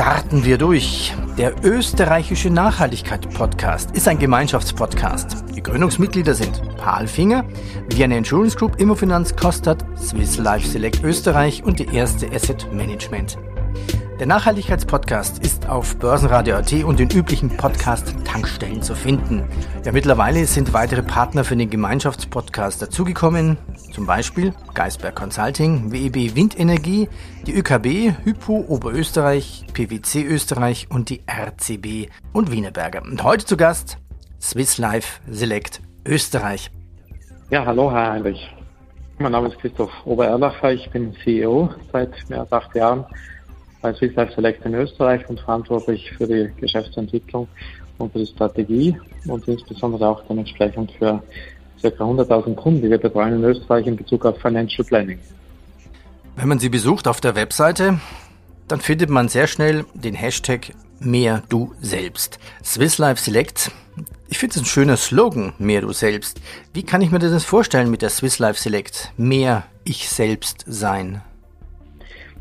[0.00, 1.12] Starten wir durch.
[1.36, 5.44] Der österreichische Nachhaltigkeit-Podcast ist ein Gemeinschaftspodcast.
[5.56, 7.44] Die Gründungsmitglieder sind Palfinger,
[7.90, 13.38] Vienna Insurance Group, Immofinanz, Kostat, Swiss Life Select Österreich und die erste Asset Management.
[14.18, 19.44] Der Nachhaltigkeitspodcast ist auf Börsenradio.at und den üblichen Podcast-Tankstellen zu finden.
[19.84, 23.58] Ja, mittlerweile sind weitere Partner für den Gemeinschaftspodcast dazugekommen,
[23.92, 27.08] zum Beispiel Geisberg Consulting, WEB Windenergie,
[27.46, 33.02] die ÖKB, Hypo Oberösterreich, PwC Österreich und die RCB und Wienerberger.
[33.02, 33.98] Und heute zu Gast
[34.40, 36.72] Swiss Life Select Österreich.
[37.50, 38.52] Ja, hallo Herr Heinrich.
[39.18, 43.04] Mein Name ist Christoph Obererlacher, ich bin CEO seit mehr als acht Jahren
[43.80, 47.48] bei Swiss Life Select in Österreich und verantwortlich für die Geschäftsentwicklung
[47.98, 51.22] und für die Strategie und insbesondere auch dementsprechend für
[51.82, 51.88] ca.
[51.88, 55.18] 100.000 Kunden, die wir betreuen in Österreich in Bezug auf Financial Planning.
[56.36, 58.00] Wenn man sie besucht auf der Webseite,
[58.68, 62.38] dann findet man sehr schnell den Hashtag mehr du selbst.
[62.62, 63.70] Swiss Life Select.
[64.28, 66.40] Ich finde es ein schöner Slogan, mehr du selbst.
[66.74, 69.12] Wie kann ich mir das vorstellen mit der Swiss Life Select?
[69.16, 71.22] Mehr ich selbst sein.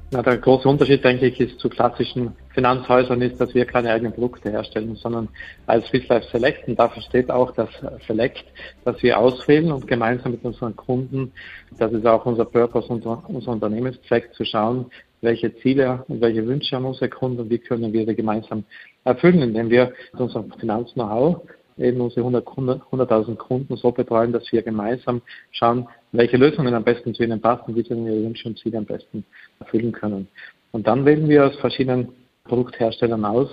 [0.10, 4.14] Na, der große Unterschied, denke ich, ist zu klassischen Finanzhäusern ist, dass wir keine eigenen
[4.14, 5.28] Produkte herstellen, sondern
[5.66, 7.68] als Swiss Life Select, und dafür steht auch das
[8.08, 8.46] Select,
[8.86, 11.34] dass wir auswählen und gemeinsam mit unseren Kunden,
[11.78, 14.86] das ist auch unser Purpose, unser, unser Unternehmenszweck, zu schauen,
[15.20, 18.64] welche Ziele und welche Wünsche haben unsere Kunden und wie können wir die gemeinsam
[19.04, 21.42] erfüllen, indem wir mit unserem Finanz-Know-how
[21.78, 25.22] eben unsere 100.000 Kunden so betreuen, dass wir gemeinsam
[25.52, 28.86] schauen, welche Lösungen am besten zu ihnen passen, wie sie ihre Wünsche und Ziele am
[28.86, 29.26] besten
[29.60, 30.28] erfüllen können.
[30.72, 32.10] Und dann wählen wir aus verschiedenen
[32.46, 33.50] Produktherstellern aus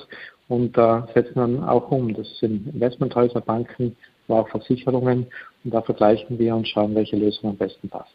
[0.48, 2.14] und äh, setzen dann auch um.
[2.14, 3.96] Das sind Investmenthäuser, Banken,
[4.28, 5.26] aber auch Versicherungen
[5.64, 8.14] und da vergleichen wir und schauen, welche Lösung am besten passt.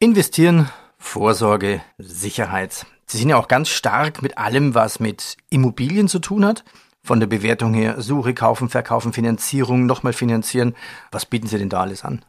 [0.00, 0.68] Investieren,
[0.98, 2.86] Vorsorge, Sicherheit.
[3.06, 6.64] Sie sind ja auch ganz stark mit allem, was mit Immobilien zu tun hat.
[7.04, 10.76] Von der Bewertung her, Suche, Kaufen, Verkaufen, Finanzierung, nochmal finanzieren.
[11.10, 12.24] Was bieten Sie denn da alles an?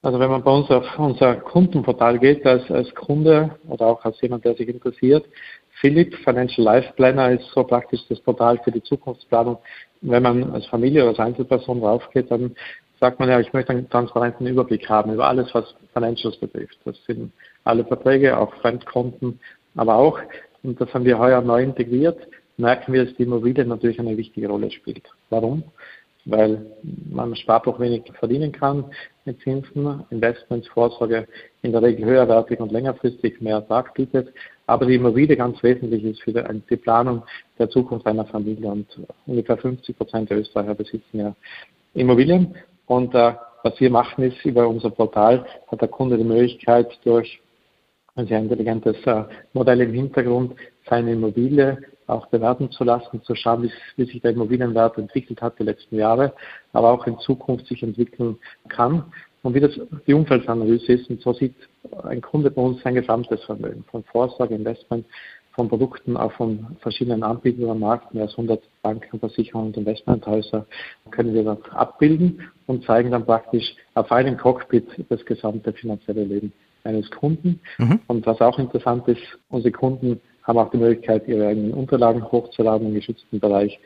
[0.00, 4.20] Also wenn man bei uns auf unser Kundenportal geht, als, als Kunde oder auch als
[4.20, 5.26] jemand, der sich interessiert,
[5.80, 9.58] Philipp Financial Life Planner ist so praktisch das Portal für die Zukunftsplanung.
[10.00, 12.54] Wenn man als Familie oder als Einzelperson draufgeht, dann
[13.00, 16.78] sagt man ja, ich möchte einen transparenten Überblick haben über alles, was Financials betrifft.
[16.84, 17.32] Das sind
[17.64, 19.38] alle Verträge, auch Fremdkonten,
[19.76, 20.18] aber auch,
[20.62, 22.18] und das haben wir heuer neu integriert,
[22.58, 25.04] merken wir, dass die Immobilie natürlich eine wichtige Rolle spielt.
[25.30, 25.62] Warum?
[26.24, 26.66] Weil
[27.10, 28.84] man Sparbuch wenig verdienen kann
[29.24, 31.26] mit Zinsen, Investments, Vorsorge
[31.62, 34.32] in der Regel höherwertig und längerfristig mehr Ertrag bietet,
[34.66, 37.22] aber die Immobilie ganz wesentlich ist für die Planung
[37.58, 38.86] der Zukunft einer Familie und
[39.26, 41.34] ungefähr 50 Prozent der Österreicher besitzen ja
[41.94, 42.54] Immobilien
[42.86, 43.32] und äh,
[43.62, 47.40] was wir machen ist, über unser Portal hat der Kunde die Möglichkeit, durch
[48.14, 50.54] ein sehr intelligentes äh, Modell im Hintergrund
[50.88, 55.58] seine Immobilie auch bewerten zu lassen, zu schauen, wie, wie, sich der Immobilienwert entwickelt hat
[55.58, 56.32] die letzten Jahre,
[56.72, 58.38] aber auch in Zukunft sich entwickeln
[58.68, 59.04] kann
[59.42, 61.10] und wie das die Umfeldanalyse ist.
[61.10, 61.54] Und so sieht
[62.04, 65.06] ein Kunde bei uns sein gesamtes Vermögen, von Vorsorge, Investment,
[65.52, 70.66] von Produkten, auch von verschiedenen Anbietern am Markt, mehr als 100 Banken, Versicherungen und Investmenthäuser,
[71.10, 76.52] können wir dort abbilden und zeigen dann praktisch auf einem Cockpit das gesamte finanzielle Leben
[76.84, 77.60] eines Kunden.
[77.78, 78.00] Mhm.
[78.06, 82.88] Und was auch interessant ist, unsere Kunden haben auch die Möglichkeit, ihre eigenen Unterlagen hochzuladen
[82.88, 83.78] im geschützten Bereich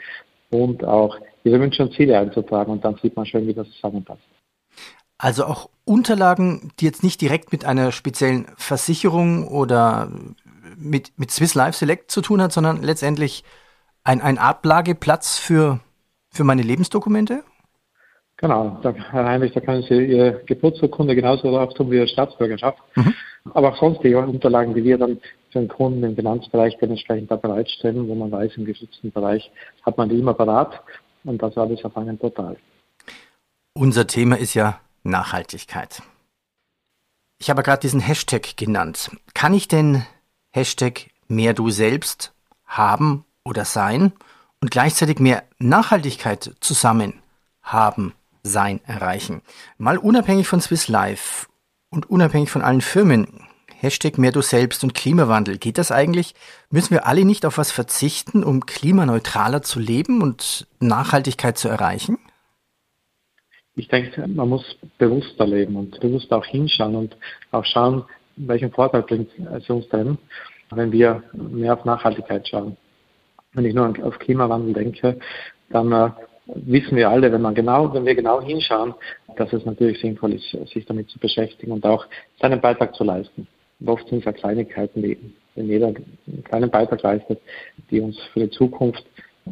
[0.51, 2.73] und auch ihre Wünsche und Ziele einzutragen.
[2.73, 4.23] Und dann sieht man schön, wie das zusammenpasst.
[5.19, 10.11] Also auch Unterlagen, die jetzt nicht direkt mit einer speziellen Versicherung oder
[10.77, 13.45] mit, mit Swiss Life Select zu tun hat, sondern letztendlich
[14.05, 15.81] ein, ein Ablageplatz für,
[16.31, 17.43] für meine Lebensdokumente?
[18.37, 22.79] Genau, da, Herr Heinrich, da können Sie Ihre Geburtsurkunde genauso auftun wie Ihre Staatsbürgerschaft.
[22.97, 23.15] Mhm.
[23.55, 28.09] Aber auch sonstige Unterlagen, die wir dann für den Kunden im Finanzbereich dementsprechend da bereitstellen,
[28.09, 29.51] wo man weiß, im geschützten Bereich
[29.85, 30.81] hat man die immer parat
[31.25, 32.57] und das alles auf einem Portal.
[33.75, 36.03] Unser Thema ist ja Nachhaltigkeit.
[37.39, 39.11] Ich habe gerade diesen Hashtag genannt.
[39.35, 40.07] Kann ich denn
[40.51, 42.33] Hashtag mehr du selbst
[42.67, 44.13] haben oder sein
[44.61, 47.15] und gleichzeitig mehr Nachhaltigkeit zusammen
[47.63, 48.15] haben,
[48.45, 49.43] sein, erreichen?
[49.77, 51.47] Mal unabhängig von Swiss Life
[51.93, 53.27] und unabhängig von allen Firmen
[53.83, 55.59] Hashtag mehr du selbst und Klimawandel.
[55.59, 56.35] Geht das eigentlich?
[56.71, 62.19] Müssen wir alle nicht auf was verzichten, um klimaneutraler zu leben und Nachhaltigkeit zu erreichen?
[63.75, 64.65] Ich denke, man muss
[64.99, 67.17] bewusster leben und bewusst auch hinschauen und
[67.51, 68.05] auch schauen,
[68.37, 70.17] welchen Vorteil bringt es uns denn,
[70.71, 72.77] wenn wir mehr auf Nachhaltigkeit schauen.
[73.53, 75.19] Wenn ich nur auf Klimawandel denke,
[75.71, 76.11] dann äh,
[76.47, 78.95] wissen wir alle, wenn man genau, wenn wir genau hinschauen,
[79.37, 82.07] dass es natürlich sinnvoll ist, sich damit zu beschäftigen und auch
[82.41, 83.47] seinen Beitrag zu leisten.
[83.87, 85.19] Oft sind es ja Kleinigkeiten, die,
[85.55, 87.41] wenn jeder einen kleinen Beitrag leistet,
[87.91, 89.05] die uns für die Zukunft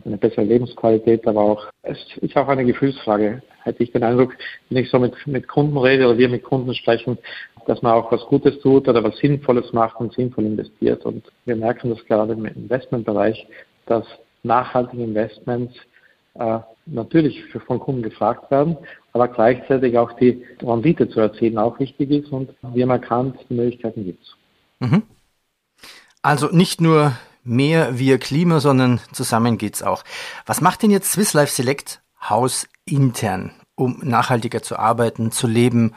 [0.05, 3.43] eine bessere Lebensqualität, aber auch, es ist auch eine Gefühlsfrage.
[3.65, 4.37] Hätte ich den Eindruck,
[4.69, 7.19] wenn ich so mit, mit Kunden rede oder wir mit Kunden sprechen,
[7.67, 11.05] dass man auch was Gutes tut oder was Sinnvolles macht und sinnvoll investiert.
[11.05, 13.47] Und wir merken das gerade im Investmentbereich,
[13.87, 14.07] dass
[14.43, 15.75] nachhaltige Investments
[16.87, 18.77] natürlich von Kunden gefragt werden,
[19.13, 23.55] aber gleichzeitig auch die Rendite zu erzielen auch wichtig ist und wir haben erkannt, die
[23.55, 24.37] Möglichkeiten gibt es.
[24.81, 25.03] Mhm.
[26.23, 27.13] Also nicht nur
[27.45, 30.05] mehr wir Klima, sondern zusammen geht's auch.
[30.47, 35.95] Was macht denn jetzt Swiss Life Select hausintern, um nachhaltiger zu arbeiten, zu leben?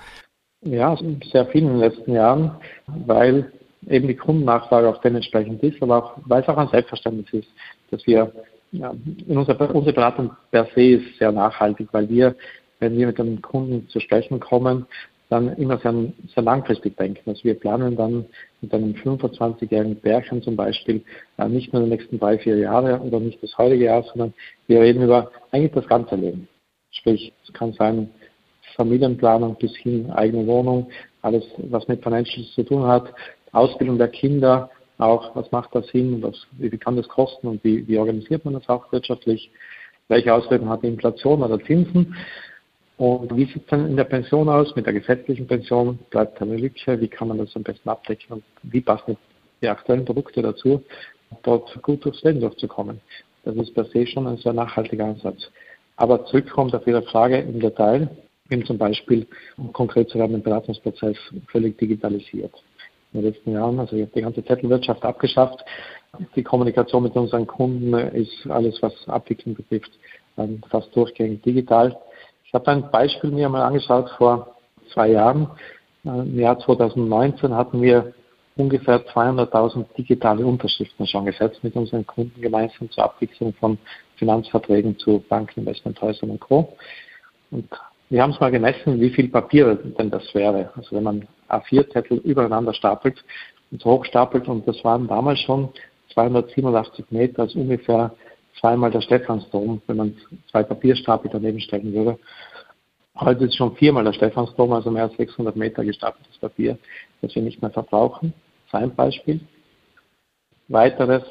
[0.61, 0.97] Ja,
[1.31, 2.55] sehr viel in den letzten Jahren,
[2.87, 3.51] weil
[3.87, 7.49] eben die Kundennachfrage auch dementsprechend ist, aber auch, weil es auch ein Selbstverständnis ist,
[7.91, 8.31] dass wir
[8.73, 8.93] ja,
[9.27, 12.35] unser, unsere Beratung per se ist sehr nachhaltig, weil wir,
[12.79, 14.85] wenn wir mit einem Kunden zu sprechen kommen,
[15.29, 15.93] dann immer sehr,
[16.33, 17.29] sehr langfristig denken.
[17.29, 18.25] Also wir planen dann
[18.61, 21.03] mit einem 25-jährigen Pärchen zum Beispiel
[21.37, 24.33] äh, nicht nur die nächsten drei, vier Jahre oder nicht das heutige Jahr, sondern
[24.67, 26.47] wir reden über eigentlich das ganze Leben.
[26.91, 28.09] Sprich, es kann sein
[28.75, 30.89] Familienplanung bis hin eigene Wohnung,
[31.21, 33.13] alles, was mit Financials zu tun hat,
[33.51, 37.47] Ausbildung der Kinder, auch, was macht das Sinn, was, wie kann das kosten?
[37.47, 39.51] Und wie, wie organisiert man das auch wirtschaftlich,
[40.07, 42.15] welche Auswirkungen hat die Inflation oder Zinsen?
[42.97, 46.57] Und wie sieht es dann in der Pension aus, mit der gesetzlichen Pension, bleibt eine
[46.57, 48.33] Lücke, wie kann man das am besten abdecken?
[48.33, 49.17] Und wie passen
[49.61, 50.83] die aktuellen Produkte dazu,
[51.41, 53.01] dort gut durchs Leben durchzukommen.
[53.43, 55.49] Das ist per se schon ein sehr nachhaltiger Ansatz.
[55.95, 58.09] Aber zurückkommt auf Ihre Frage im Detail,
[58.49, 61.17] eben zum Beispiel, um konkret zu werden, den Beratungsprozess
[61.47, 62.53] völlig digitalisiert
[63.13, 63.79] in den letzten Jahren.
[63.79, 65.63] Also die ganze Zettelwirtschaft abgeschafft.
[66.35, 69.91] Die Kommunikation mit unseren Kunden ist alles, was Abwicklung betrifft,
[70.37, 71.97] ähm, fast durchgängig digital.
[72.45, 74.55] Ich habe ein Beispiel mir mal angeschaut vor
[74.93, 75.47] zwei Jahren.
[76.05, 78.13] Äh, Im Jahr 2019 hatten wir
[78.55, 83.77] ungefähr 200.000 digitale Unterschriften schon gesetzt mit unseren Kunden gemeinsam zur Abwicklung von
[84.17, 86.75] Finanzverträgen zu Banken, Investmenthäusern und Co.
[87.49, 87.67] Und
[88.09, 90.71] wir haben es mal gemessen, wie viel Papier denn das wäre.
[90.75, 93.23] Also wenn man A4-Zettel übereinander stapelt
[93.71, 95.69] und hochstapelt und das waren damals schon
[96.13, 98.13] 287 Meter, also ungefähr
[98.59, 100.15] zweimal der Stephansdom, wenn man
[100.51, 102.19] zwei Papierstapel daneben stellen würde.
[103.15, 106.77] Heute ist es schon viermal der Stephansdom, also mehr als 600 Meter gestapeltes Papier,
[107.21, 108.33] das wir nicht mehr verbrauchen.
[108.71, 109.39] Das ist ein Beispiel.
[110.67, 111.23] Weiteres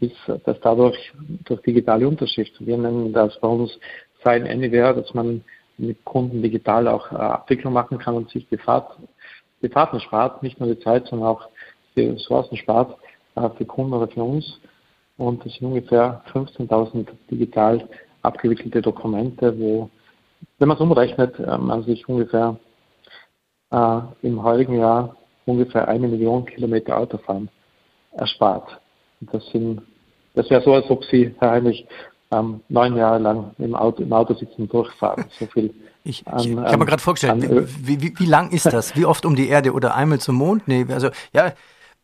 [0.00, 1.12] ist, dass dadurch
[1.44, 3.78] durch digitale Unterschrift, wir nennen das bei uns
[4.22, 5.44] Sign Anywhere, dass man
[5.78, 8.96] mit Kunden digital auch äh, Abwicklung machen kann und sich die Fahrt
[9.64, 11.48] die Fahrten spart, nicht nur die Zeit, sondern auch
[11.96, 12.96] die Ressourcen spart
[13.36, 14.60] äh, für Kunden oder für uns.
[15.16, 17.88] Und es sind ungefähr 15.000 digital
[18.22, 19.90] abgewickelte Dokumente, wo,
[20.58, 22.56] wenn man es umrechnet, äh, man sich ungefähr
[23.70, 25.16] äh, im heurigen Jahr
[25.46, 27.48] ungefähr eine Million Kilometer Autofahren
[28.12, 28.80] erspart.
[29.20, 29.82] Und das sind,
[30.34, 31.86] das wäre so, als ob Sie, Herr Heinrich,
[32.30, 35.24] ähm, neun Jahre lang im Auto, im Auto sitzen durchfahren.
[35.38, 37.42] So viel ich, ich, ich habe mir gerade vorgestellt,
[37.86, 38.94] wie, wie, wie lang ist das?
[38.94, 40.68] Wie oft um die Erde oder einmal zum Mond?
[40.68, 41.52] Nee, also ja,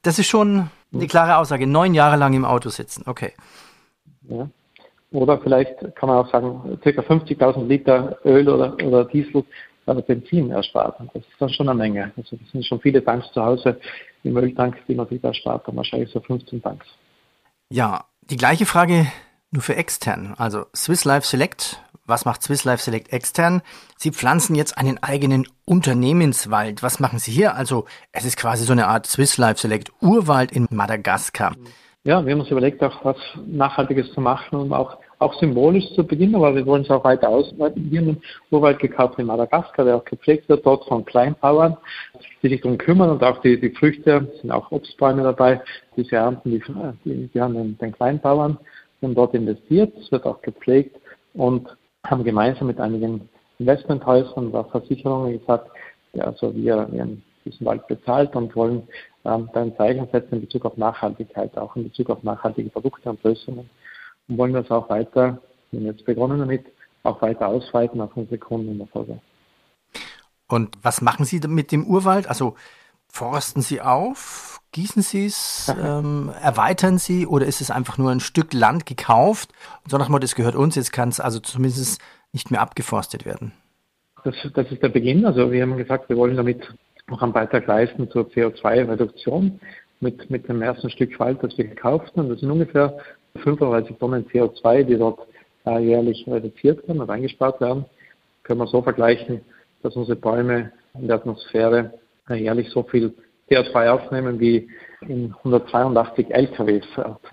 [0.03, 1.67] das ist schon eine klare Aussage.
[1.67, 3.33] Neun Jahre lang im Auto sitzen, okay.
[4.29, 4.49] Ja.
[5.13, 6.91] Oder vielleicht kann man auch sagen, ca.
[6.91, 9.45] 50.000 Liter Öl oder, oder Diesel
[9.87, 11.01] oder Benzin erspart.
[11.13, 12.13] Das ist dann schon eine Menge.
[12.17, 13.81] Also das sind schon viele Tanks zu Hause
[14.23, 16.87] im Öltank, die man sich erspart, und wahrscheinlich so 15 Tanks.
[17.71, 19.07] Ja, die gleiche Frage
[19.51, 20.35] nur für extern.
[20.39, 23.63] Also Swiss Life Select was macht Swiss Life Select extern?
[23.97, 26.83] Sie pflanzen jetzt einen eigenen Unternehmenswald.
[26.83, 27.55] Was machen Sie hier?
[27.55, 31.55] Also es ist quasi so eine Art Swiss Life Select Urwald in Madagaskar.
[32.03, 36.03] Ja, wir haben uns überlegt, auch was Nachhaltiges zu machen und auch, auch symbolisch zu
[36.03, 37.91] beginnen, aber wir wollen es auch weiter ausweiten.
[37.91, 41.77] Wir haben einen Urwald gekauft in Madagaskar, der auch gepflegt wird, dort von Kleinbauern,
[42.43, 45.61] die sich darum kümmern und auch die, die Früchte, sind auch Obstbäume dabei,
[45.95, 46.63] diese ernten die,
[47.05, 48.57] die, die haben den, den Kleinbauern,
[49.01, 50.97] die haben dort investiert, es wird auch gepflegt
[51.35, 51.69] und
[52.07, 53.29] haben gemeinsam mit einigen
[53.59, 55.71] Investmenthäusern und Versicherungen gesagt,
[56.13, 58.83] ja, also wir, haben diesen Wald bezahlt und wollen
[59.25, 63.11] ähm, da ein Zeichen setzen in Bezug auf Nachhaltigkeit, auch in Bezug auf nachhaltige Produkte
[63.11, 63.69] und Lösungen
[64.29, 65.41] und wollen das auch weiter,
[65.71, 66.67] wir haben jetzt begonnen damit,
[67.03, 69.19] auch weiter ausweiten auf unsere Kunden in der Folge.
[70.49, 72.27] Und was machen Sie mit dem Urwald?
[72.27, 72.57] Also
[73.13, 74.50] Forsten Sie auf?
[74.73, 75.75] Gießen Sie es?
[75.83, 77.27] Ähm, erweitern Sie?
[77.27, 79.51] Oder ist es einfach nur ein Stück Land gekauft?
[79.83, 82.01] Und so nach dem es gehört uns, jetzt kann es also zumindest
[82.33, 83.53] nicht mehr abgeforstet werden.
[84.23, 85.27] Das, das ist der Beginn.
[85.27, 86.73] Also wir haben gesagt, wir wollen damit
[87.09, 89.59] noch einen Beitrag leisten zur CO2-Reduktion
[89.99, 92.29] mit, mit dem ersten Stück Wald, das wir gekauft haben.
[92.29, 92.97] Das sind ungefähr
[93.43, 95.21] 35 Tonnen CO2, die dort
[95.67, 97.85] äh, jährlich reduziert werden und eingespart werden.
[98.45, 99.41] Können wir so vergleichen,
[99.83, 101.93] dass unsere Bäume in der Atmosphäre
[102.29, 103.15] äh, jährlich so viel
[103.51, 104.69] CO2 aufnehmen, wie
[105.03, 106.87] in 182 LKWs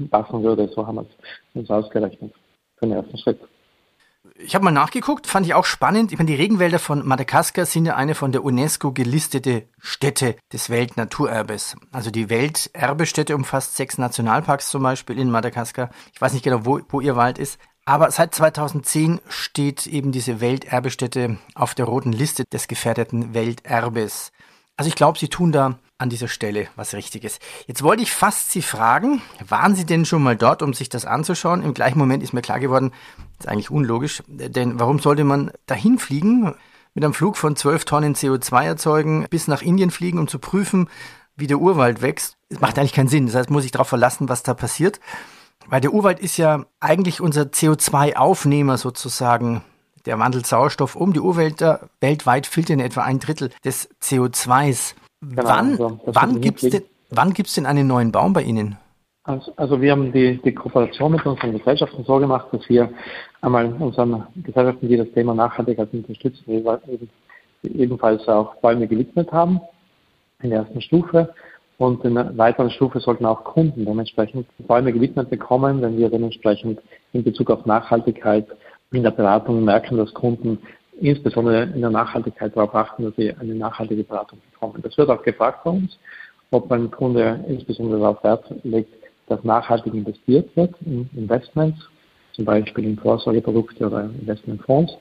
[0.09, 0.67] passen würde.
[0.73, 1.07] So haben wir es
[1.53, 2.33] uns ausgerechnet
[2.77, 3.39] für den ersten Schritt.
[4.39, 6.11] Ich habe mal nachgeguckt, fand ich auch spannend.
[6.11, 10.69] Ich meine, die Regenwälder von Madagaskar sind ja eine von der UNESCO gelistete Städte des
[10.69, 11.75] Weltnaturerbes.
[11.91, 15.89] Also die Welterbestätte umfasst sechs Nationalparks zum Beispiel in Madagaskar.
[16.13, 17.59] Ich weiß nicht genau, wo, wo ihr Wald ist.
[17.85, 24.31] Aber seit 2010 steht eben diese Welterbestätte auf der roten Liste des gefährdeten Welterbes.
[24.75, 27.39] Also ich glaube, Sie tun da an dieser Stelle was Richtiges.
[27.65, 31.05] Jetzt wollte ich fast Sie fragen, waren Sie denn schon mal dort, um sich das
[31.05, 31.63] anzuschauen?
[31.63, 32.91] Im gleichen Moment ist mir klar geworden,
[33.37, 36.55] das ist eigentlich unlogisch, denn warum sollte man dahin fliegen,
[36.93, 40.89] mit einem Flug von 12 Tonnen CO2 erzeugen, bis nach Indien fliegen, um zu prüfen,
[41.35, 42.37] wie der Urwald wächst?
[42.49, 43.27] Das macht eigentlich keinen Sinn.
[43.27, 44.99] Das heißt, muss ich darauf verlassen, was da passiert.
[45.67, 49.61] Weil der Urwald ist ja eigentlich unser CO2-Aufnehmer sozusagen.
[50.07, 51.13] Der wandelt Sauerstoff um.
[51.13, 54.95] Die Urwälder weltweit filtern etwa ein Drittel des CO2s.
[55.21, 58.77] Genau, wann also, wann gibt es denn, wann gibt's denn einen neuen Baum bei Ihnen?
[59.23, 62.89] Also, also wir haben die, die Kooperation mit unseren Gesellschaften so gemacht, dass wir
[63.41, 66.43] einmal unseren Gesellschaften, die das Thema Nachhaltigkeit unterstützen,
[67.63, 69.59] ebenfalls auch Bäume gewidmet haben
[70.41, 71.33] in der ersten Stufe.
[71.77, 76.79] Und in einer weiteren Stufe sollten auch Kunden dementsprechend Bäume gewidmet bekommen, wenn wir dementsprechend
[77.13, 78.47] in Bezug auf Nachhaltigkeit
[78.91, 80.59] in der Beratung merken, dass Kunden
[80.99, 84.81] insbesondere in der Nachhaltigkeit darauf achten, dass sie eine nachhaltige Beratung bekommen.
[84.81, 85.97] Das wird auch gefragt bei uns,
[86.51, 88.93] ob ein Kunde insbesondere darauf Wert legt,
[89.27, 91.79] dass nachhaltig investiert wird in Investments,
[92.33, 94.93] zum Beispiel in Vorsorgeprodukte oder Investmentfonds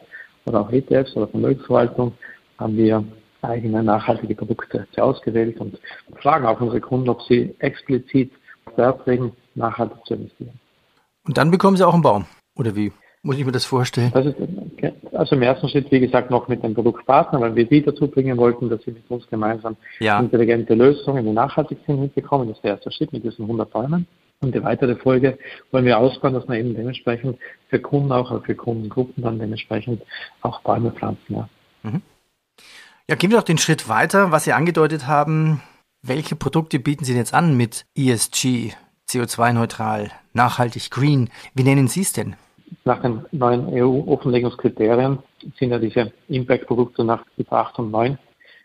[0.47, 2.13] oder auch ETFs oder Vermögensverwaltung,
[2.59, 3.05] haben wir
[3.43, 5.79] eigene nachhaltige Produkte ausgewählt und
[6.21, 8.33] fragen auch unsere Kunden, ob sie explizit
[8.77, 10.59] Wert legen, nachhaltig zu investieren.
[11.25, 12.27] Und dann bekommen sie auch einen Baum,
[12.57, 12.93] oder wie?
[13.23, 14.11] Muss ich mir das vorstellen?
[14.13, 14.37] Das ist,
[15.13, 18.37] also im ersten Schritt, wie gesagt, noch mit dem Produktpartner, weil wir die dazu bringen
[18.37, 20.19] wollten, dass sie mit uns gemeinsam ja.
[20.21, 22.49] intelligente Lösungen, die nachhaltig sind, hinbekommen.
[22.49, 24.07] Das ist der erste Schritt mit diesen 100 Bäumen.
[24.41, 25.39] Und die weitere Folge
[25.71, 30.03] wollen wir ausbauen, dass man eben dementsprechend für Kunden auch, oder für Kundengruppen dann dementsprechend
[30.43, 31.35] auch Bäume pflanzen.
[31.35, 31.49] Ja.
[31.83, 32.03] Mhm.
[33.09, 35.63] Ja, gehen wir doch den Schritt weiter, was Sie angedeutet haben.
[36.03, 38.73] Welche Produkte bieten Sie jetzt an mit ESG,
[39.09, 41.31] CO2-neutral, nachhaltig, green?
[41.55, 42.37] Wie nennen Sie es denn?
[42.85, 45.19] Nach den neuen EU-Offenlegungskriterien
[45.59, 48.19] sind ja diese Impact-Produkte nach BIP 8 und 9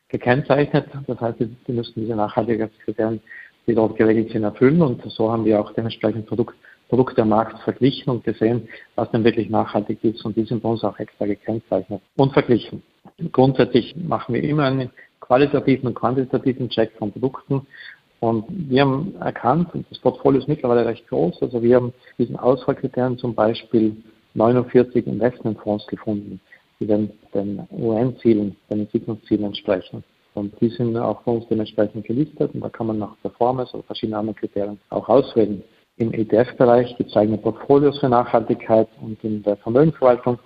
[0.09, 0.87] gekennzeichnet.
[1.07, 3.21] Das heißt, sie müssen diese Nachhaltigkeitskriterien,
[3.67, 4.81] die dort geregelt sind, erfüllen.
[4.81, 6.55] Und so haben wir auch dementsprechend Produkt,
[6.89, 10.25] Produkte am Markt verglichen und gesehen, was denn wirklich nachhaltig ist.
[10.25, 12.83] Und die sind bei uns auch extra gekennzeichnet und verglichen.
[13.31, 14.89] Grundsätzlich machen wir immer einen
[15.19, 17.65] qualitativen und quantitativen Check von Produkten.
[18.21, 22.37] Und wir haben erkannt, und das Portfolio ist mittlerweile recht groß, also wir haben diesen
[22.37, 23.97] Auswahlkriterien zum Beispiel
[24.35, 26.39] 49 Investmentfonds gefunden,
[26.79, 30.03] die den, den UN-Zielen, den Entwicklungszielen entsprechen.
[30.35, 33.83] Und die sind auch von uns dementsprechend gelistet und da kann man nach Performance oder
[33.83, 35.63] verschiedenen anderen Kriterien auch auswählen.
[35.97, 40.37] Im ETF-Bereich gibt es eigene Portfolios für Nachhaltigkeit und in der Vermögensverwaltung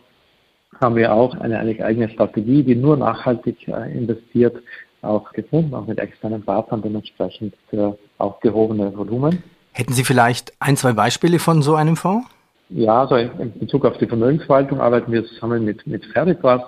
[0.79, 4.61] haben wir auch eine, eigene Strategie, die nur nachhaltig äh, investiert,
[5.05, 9.43] auch gefunden, auch mit externen Partnern dementsprechend für aufgehobene Volumen.
[9.71, 12.27] Hätten Sie vielleicht ein, zwei Beispiele von so einem Fonds?
[12.69, 16.61] Ja, also in Bezug auf die Vermögensverwaltung arbeiten wir zusammen mit, mit Feritas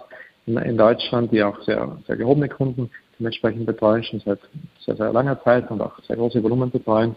[0.45, 2.89] in, in Deutschland, die auch sehr, sehr gehobene Kunden
[3.19, 4.39] dementsprechend betreuen, schon seit
[4.85, 7.15] sehr, sehr langer Zeit und auch sehr große Volumen betreuen,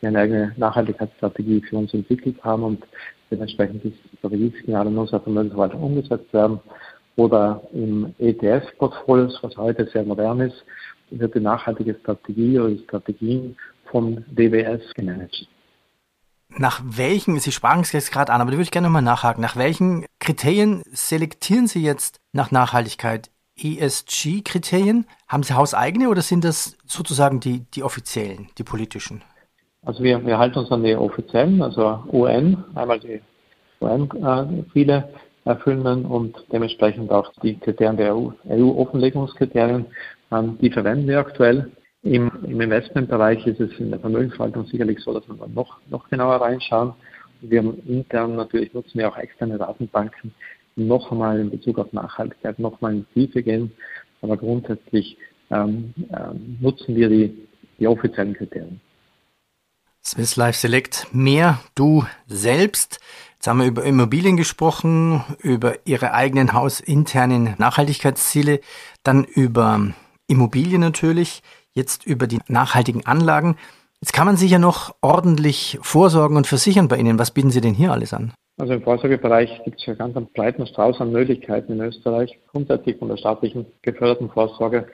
[0.00, 2.82] die eine eigene Nachhaltigkeitsstrategie für uns entwickelt haben und
[3.30, 6.60] dementsprechend die Strategiesignale in unserer Vermögensverwaltung umgesetzt werden.
[7.16, 10.64] Oder im ETF-Portfolio, was heute sehr modern ist,
[11.10, 13.56] wird die nachhaltige Strategie oder die Strategien
[13.90, 15.46] von DWS gemanagt.
[16.56, 19.40] Nach welchen, Sie sprachen es jetzt gerade an, aber da würde ich gerne nochmal nachhaken,
[19.40, 23.30] nach welchen Kriterien selektieren Sie jetzt nach Nachhaltigkeit?
[23.56, 25.06] ESG-Kriterien?
[25.28, 29.22] Haben Sie hauseigene oder sind das sozusagen die, die offiziellen, die politischen?
[29.84, 33.20] Also wir, wir halten uns an die offiziellen, also UN, einmal die
[33.80, 39.86] UN-Ziele äh, erfüllen und dementsprechend auch die Kriterien der EU-Offenlegungskriterien,
[40.30, 41.70] EU ähm, die verwenden wir aktuell.
[42.02, 46.36] Im, Im Investmentbereich ist es in der Vermögensverwaltung sicherlich so, dass wir noch, noch genauer
[46.36, 46.94] reinschauen.
[47.40, 50.34] Wir haben intern natürlich nutzen wir auch externe Datenbanken,
[50.76, 53.72] noch einmal in Bezug auf Nachhaltigkeit noch mal in die Tiefe gehen.
[54.20, 55.16] Aber grundsätzlich
[55.50, 58.80] ähm, ähm, nutzen wir die, die offiziellen Kriterien.
[60.04, 63.00] Swiss Life Select, mehr du selbst.
[63.42, 68.60] Jetzt haben wir über Immobilien gesprochen, über Ihre eigenen hausinternen Nachhaltigkeitsziele,
[69.02, 69.80] dann über
[70.28, 73.56] Immobilien natürlich, jetzt über die nachhaltigen Anlagen.
[74.00, 77.18] Jetzt kann man sich ja noch ordentlich vorsorgen und versichern bei Ihnen.
[77.18, 78.32] Was bieten Sie denn hier alles an?
[78.60, 82.96] Also im Vorsorgebereich gibt es ja ganz einen breiten Strauß an Möglichkeiten in Österreich, grundsätzlich
[82.98, 84.86] von der staatlichen geförderten Vorsorge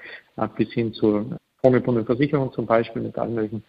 [0.57, 3.63] bis hin zur vorgebundenen Versicherung zum Beispiel mit allen möglichen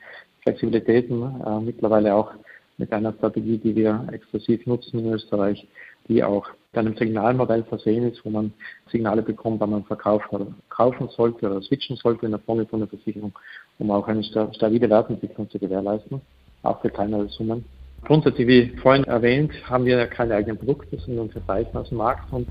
[0.43, 2.31] Flexibilitäten, äh, mittlerweile auch
[2.79, 5.67] mit einer Strategie, die wir exklusiv nutzen in Österreich,
[6.07, 8.53] die auch mit einem Signalmodell versehen ist, wo man
[8.91, 13.33] Signale bekommt, wann man verkaufen oder kaufen sollte oder switchen sollte in der vorgebundenen Versicherung,
[13.79, 16.21] um auch eine stabile Wertentwicklung zu gewährleisten,
[16.63, 17.65] auch für kleinere Summen.
[18.05, 22.31] Grundsätzlich, wie vorhin erwähnt, haben wir keine eigenen Produkte, sondern unsere Preise aus dem Markt
[22.31, 22.48] und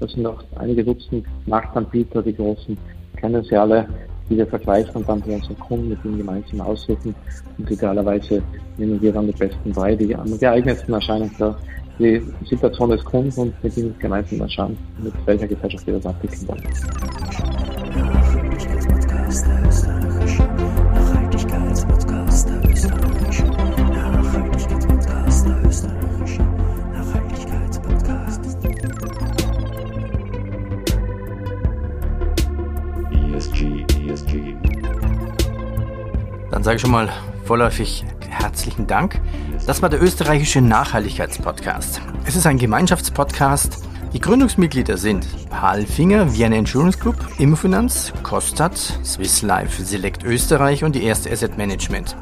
[0.00, 2.76] das sind auch einige Dutzend Marktanbieter, die großen
[3.16, 3.88] kennen sie alle,
[4.30, 7.14] die wir vergleichen und dann für unsere Kunden mit ihnen gemeinsam aussuchen
[7.58, 8.42] und idealerweise
[8.78, 11.56] nehmen wir dann die besten drei, die am geeignetsten erscheinen für
[11.98, 16.48] die Situation des Kunden und mit ihnen gemeinsam anschauen, mit welcher Gesellschaft wir das abwickeln
[16.48, 17.59] wollen.
[36.60, 37.08] Dann sage ich schon mal
[37.46, 39.18] vorläufig herzlichen Dank.
[39.66, 42.02] Das war der österreichische Nachhaltigkeitspodcast.
[42.26, 43.78] Es ist ein Gemeinschaftspodcast.
[44.12, 51.02] Die Gründungsmitglieder sind Halfinger, Vienna Insurance Group, Immofinanz, Kostat, Swiss Life, Select Österreich und die
[51.02, 52.14] erste Asset Management.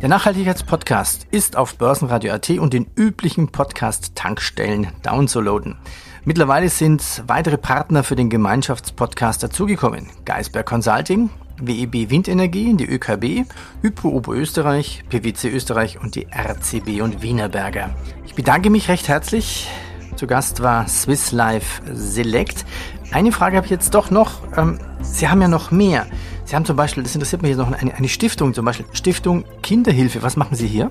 [0.00, 5.76] Der Nachhaltigkeitspodcast ist auf Börsenradio.at und den üblichen Podcast-Tankstellen downzuladen.
[6.24, 10.06] Mittlerweile sind weitere Partner für den Gemeinschaftspodcast dazugekommen.
[10.24, 11.28] Geisberg Consulting,
[11.60, 13.48] WEB Windenergie, die ÖKB,
[13.82, 17.90] Hypo Oberösterreich, PwC Österreich und die RCB und Wienerberger.
[18.26, 19.68] Ich bedanke mich recht herzlich.
[20.16, 22.64] Zu Gast war Swiss Life Select.
[23.12, 24.42] Eine Frage habe ich jetzt doch noch.
[24.56, 26.06] Ähm, Sie haben ja noch mehr.
[26.44, 30.22] Sie haben zum Beispiel, das interessiert mich jetzt noch, eine, Stiftung, zum Beispiel Stiftung Kinderhilfe.
[30.22, 30.90] Was machen Sie hier?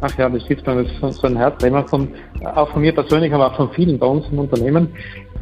[0.00, 2.08] Ach ja, die Stiftung ist so ein Herzthema von,
[2.54, 4.88] auch von mir persönlich, aber auch von vielen bei uns im Unternehmen.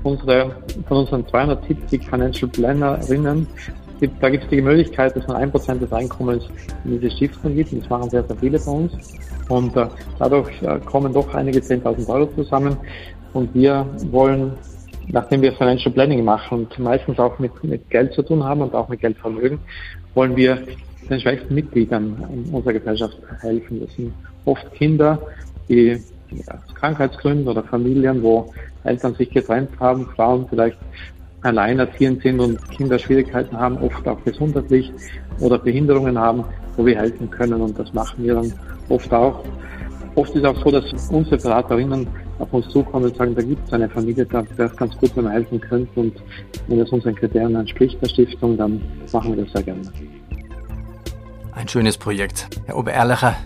[0.05, 0.57] Unsere,
[0.89, 3.47] von unseren 270 Financial Plannerinnen
[4.03, 6.45] gibt, da gibt es die Möglichkeit, dass man ein Prozent des Einkommens
[6.85, 7.73] in diese Stiftung gibt.
[7.73, 8.93] Das machen sehr, sehr viele bei uns.
[9.49, 9.87] Und äh,
[10.19, 12.77] dadurch äh, kommen doch einige 10.000 Euro zusammen.
[13.33, 14.55] Und wir wollen,
[15.09, 18.75] nachdem wir Financial Planning machen und meistens auch mit, mit Geld zu tun haben und
[18.75, 19.61] auch mit Geldvermögen,
[20.15, 20.59] wollen wir
[21.09, 23.81] den schwächsten Mitgliedern in unserer Gesellschaft helfen.
[23.81, 24.13] Das sind
[24.45, 25.19] oft Kinder,
[25.69, 25.97] die
[26.49, 30.79] aus Krankheitsgründen oder Familien, wo Eltern sich getrennt haben, Frauen vielleicht
[31.43, 34.93] alleinerziehend sind und Kinder Schwierigkeiten haben, oft auch gesundheitlich
[35.41, 36.45] oder Behinderungen haben,
[36.77, 37.61] wo wir helfen können.
[37.61, 38.53] Und das machen wir dann
[38.89, 39.45] oft auch.
[40.15, 42.07] Oft ist auch so, dass unsere Beraterinnen
[42.39, 45.17] auf uns zukommen und sagen, da gibt es eine Familie, da wäre es ganz gut,
[45.17, 46.01] wenn wir helfen könnten.
[46.01, 46.23] Und
[46.69, 49.81] wenn es unseren Kriterien entspricht, der Stiftung, dann machen wir das sehr gerne.
[51.55, 52.49] Ein schönes Projekt.
[52.67, 53.37] Herr Obererlacher,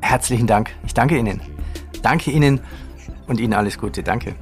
[0.00, 0.70] herzlichen Dank.
[0.86, 1.40] Ich danke Ihnen.
[2.02, 2.60] Danke Ihnen
[3.26, 4.02] und Ihnen alles Gute.
[4.02, 4.34] Danke.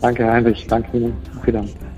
[0.00, 0.66] Danke, Heinrich.
[0.66, 1.14] Danke Ihnen.
[1.36, 1.93] Auf Wiedersehen.